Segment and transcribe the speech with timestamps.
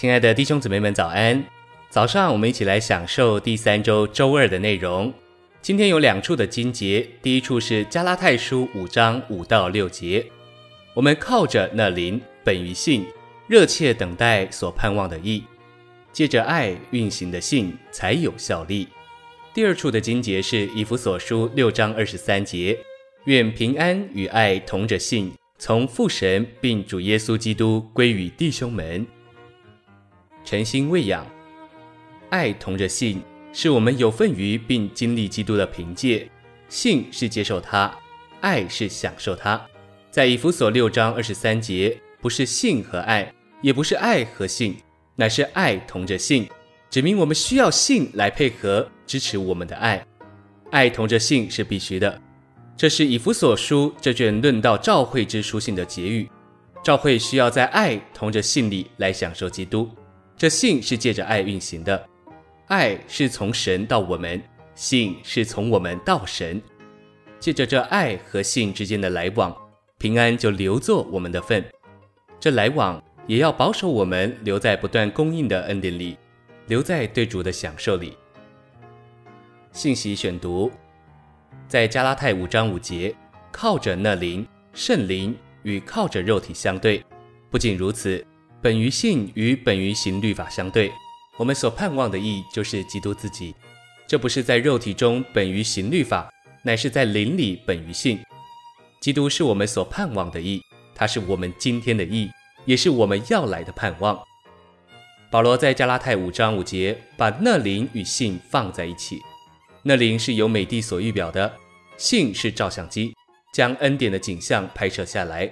[0.00, 1.44] 亲爱的弟兄姊妹们，早安！
[1.90, 5.12] 早上我们一起来享受第三周周二的内容。
[5.60, 10.24] 今天有两处的金节，第一处是加拉太书五章五到六节，
[10.94, 13.04] 我们靠着那灵，本于信，
[13.46, 15.44] 热切等待所盼望的义，
[16.14, 18.88] 借着爱运行的信才有效力。
[19.52, 22.74] 第二处的金节是以弗所书六章二十三节，
[23.24, 29.06] 愿平安与爱同着信，从父神并主耶稣基督归于弟兄们。
[30.44, 31.26] 诚心喂养，
[32.30, 33.22] 爱同着信，
[33.52, 36.28] 是我们有份于并经历基督的凭借。
[36.68, 37.92] 信是接受他，
[38.40, 39.60] 爱是享受他。
[40.10, 44.76] 在以弗所六章二十三节，不是信和爱，也不是爱和信，
[45.16, 46.48] 乃是爱同着信，
[46.88, 50.04] 指明我们需要信来配合支持我们的爱。
[50.70, 52.20] 爱同着信是必须的。
[52.76, 56.28] 这是以弗所书这卷论到教会之书信的结语。
[56.82, 59.90] 教会需要在爱同着信里来享受基督。
[60.40, 62.08] 这信是借着爱运行的，
[62.68, 64.42] 爱是从神到我们，
[64.74, 66.58] 信是从我们到神。
[67.38, 69.54] 借着这爱和信之间的来往，
[69.98, 71.62] 平安就留作我们的份。
[72.40, 76.16] 这来往也要保守我们留在不断供应的恩典里，
[76.68, 78.16] 留在对主的享受里。
[79.72, 80.72] 信息选读，
[81.68, 83.14] 在加拉太五章五节，
[83.52, 87.04] 靠着那灵，圣灵与靠着肉体相对。
[87.50, 88.24] 不仅如此。
[88.62, 90.92] 本于信与本于行律法相对，
[91.38, 93.54] 我们所盼望的义就是基督自己。
[94.06, 96.30] 这不是在肉体中本于行律法，
[96.62, 98.18] 乃是在灵里本于信。
[99.00, 100.60] 基督是我们所盼望的义，
[100.94, 102.30] 他是我们今天的义，
[102.66, 104.20] 也是我们要来的盼望。
[105.30, 109.22] 保罗在加拉太五章五节把那灵与信放在一起，
[109.82, 111.50] 那灵是由美地所预表的，
[111.96, 113.14] 信是照相机，
[113.54, 115.50] 将恩典的景象拍摄下来。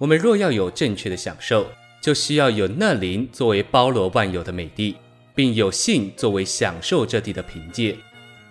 [0.00, 1.66] 我们若要有正确的享受，
[2.06, 4.94] 就需要有那灵作为包罗万有的美地，
[5.34, 7.96] 并有信作为享受这地的凭借。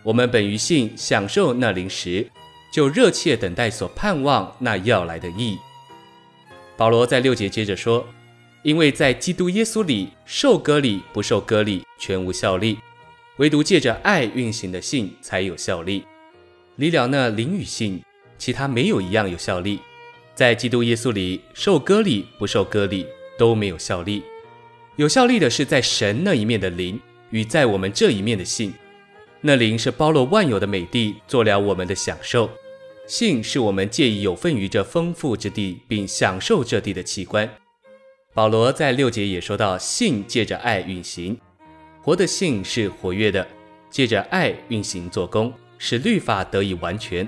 [0.04, 2.30] 我们本于信享受那灵时，
[2.70, 5.58] 就热切等待所盼望那要来的意。
[6.76, 8.06] 保罗在六节接着说
[8.62, 12.78] ：“因为在基督耶稣里，受割礼不受割礼全无效力，
[13.38, 16.04] 唯独借着爱运行的信才有效力。
[16.76, 18.04] 离了那灵与信，
[18.38, 19.80] 其他没有一样有效力。
[20.34, 23.08] 在基督耶稣里，受割礼不受割礼。”
[23.38, 24.24] 都没有效力，
[24.96, 28.74] 有效力的是在神那一面的灵与在我们这一面的信。
[29.42, 32.50] 那灵是包罗万有的美地，做了我们的享受；
[33.06, 37.48] 信是我们借以有份于这丰富之地，并享受这地的器官。
[38.34, 41.38] 保罗在六节也说到，信借着爱运行，
[42.02, 43.48] 活的信是活跃的，
[43.90, 47.28] 借着爱运行做工，使律法得以完全。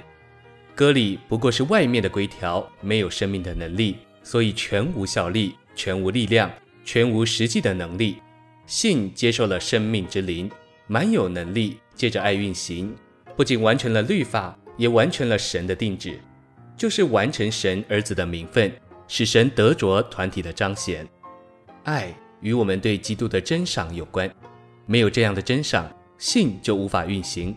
[0.73, 5.55] 割礼不过是外面的规条，没有生命的能力，所以全无效力。
[5.77, 6.51] 全无力量，
[6.83, 8.17] 全无实际的能力。
[8.65, 10.51] 信接受了生命之灵，
[10.87, 12.93] 满有能力，借着爱运行，
[13.35, 16.19] 不仅完成了律法，也完成了神的定旨，
[16.75, 18.69] 就是完成神儿子的名分，
[19.07, 21.07] 使神得着团体的彰显。
[21.83, 24.29] 爱与我们对基督的珍赏有关，
[24.87, 27.55] 没有这样的珍赏，信就无法运行。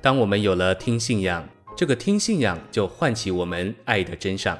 [0.00, 1.46] 当我们有了听信仰，
[1.76, 4.58] 这个听信仰就唤起我们爱的真赏。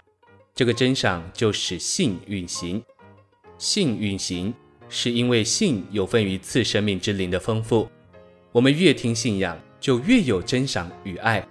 [0.54, 2.82] 这个真赏就是信运行，
[3.56, 4.52] 信运行
[4.90, 7.88] 是因为信有份于次生命之灵的丰富。
[8.52, 11.42] 我们越听信仰，就越有真赏与爱。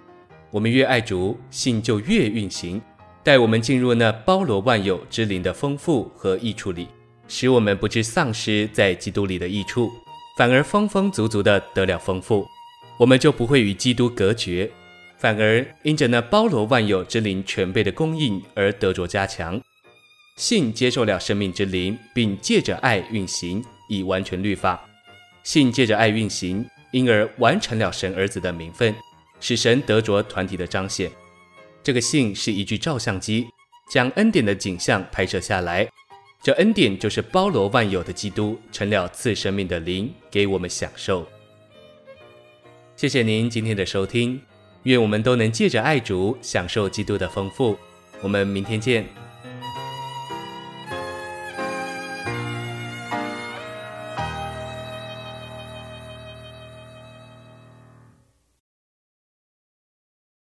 [0.52, 2.80] 我们越爱主，信就越运行，
[3.24, 6.86] 带我们进入那包罗万有之灵的丰富和益处里，
[7.26, 9.90] 使我们不致丧失在基督里的益处，
[10.36, 12.46] 反而丰丰足足的得了丰富。
[12.98, 14.70] 我们就不会与基督隔绝。
[15.22, 19.62] 反而因着那包罗万有之灵全备的供应而得着加强，
[20.34, 24.84] 信接受了生命之灵，并借着爱运行，以完全律法。
[25.44, 28.92] 信借着爱运行，因而完成了神儿子的名分，
[29.38, 31.08] 使神得着团体的彰显。
[31.84, 33.46] 这个信是一具照相机，
[33.92, 35.88] 将恩典的景象拍摄下来。
[36.42, 41.24] 这恩典就是包罗万有的基督，成了赐生命的灵，给我们享受。
[42.96, 44.42] 谢谢您今天的收听。
[44.84, 47.76] 愿我们都能借着爱主，享受基督的丰富。
[48.20, 49.06] 我们明天见。